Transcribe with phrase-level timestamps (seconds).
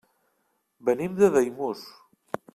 [0.89, 1.87] Venim de Daimús.